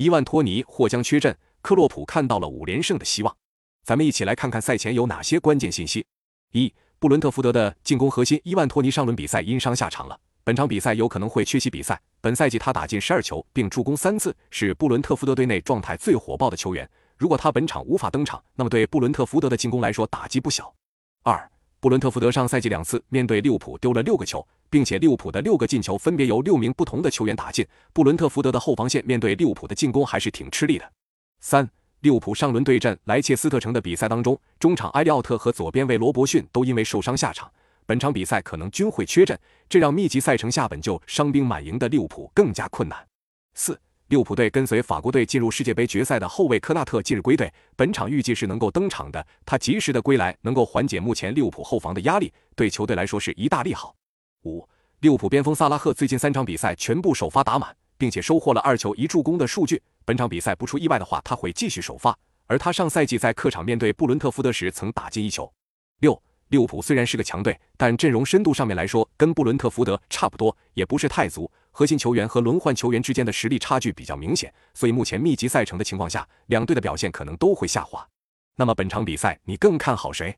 [0.00, 3.36] 伊万托尼或将缺阵，克洛普看到了五连胜的希望。
[3.84, 6.06] 咱们一起来看看赛前有哪些关键信息：
[6.52, 12.00] 一、布伦特福德的进攻核心伊万托尼上轮比赛因伤下场了，本场比赛有可能会缺席比赛。
[12.22, 16.88] 本赛季他打进十二球并助攻三次，是布伦特福德队内状态最火爆的球员。
[17.18, 20.74] 如果他本场无法登场，那么对布伦特福德的进攻来说打击不小。
[21.24, 21.50] 二、
[21.80, 24.46] 布伦特福德上赛季两次面对利物浦丢了六个球。
[24.70, 27.66] 并且利物浦的六个进球分别由六名不同的球员打进。
[27.92, 30.92] 布伦特福德的后防线面对利物浦的进攻还是挺吃力的。
[31.40, 31.68] 三，
[32.02, 37.50] 利物浦上轮对阵莱切斯特城的比赛当中，中场埃利奥特和左边卫罗伯逊都因为受伤下场，
[37.84, 39.36] 本场比赛可能均会缺阵，
[39.68, 42.96] 这让密集赛程下本就伤兵满营的利物浦更加困难。
[43.54, 43.76] 四，
[44.10, 49.24] 利物浦队跟随法国队进入世界杯决赛的后卫科纳特近日归队，本场预计是能够登场的。
[49.46, 53.94] 他及时的归来能够缓解目前利物浦后防的压力，对球队来说是一大利好。
[54.42, 54.68] 五，
[54.98, 59.80] 利物浦边锋萨拉赫最近三场比赛全部首发打满，并且收获了二球一助攻的数据。
[60.04, 62.18] 本场比赛不出意外的话，他会继续首发。
[62.48, 65.48] 而他上赛季在客场面对布伦特福德时曾打进一球。
[66.00, 71.48] 六，利物浦虽然是个强队，但阵容深度上面来说跟布伦特福德差不多，也不是太足。
[71.70, 78.06] 核心球员和轮换球员之间的实力差距比较明显，所以目前密集赛程的情况下，两队的表现可能都会下滑。
[78.56, 80.36] 那么本场比赛你更看好谁？